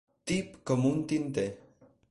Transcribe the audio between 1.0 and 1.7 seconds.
tinter.